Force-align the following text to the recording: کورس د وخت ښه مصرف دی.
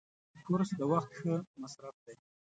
کورس 0.45 0.69
د 0.79 0.81
وخت 0.91 1.11
ښه 1.19 1.33
مصرف 1.61 1.95
دی. 2.05 2.15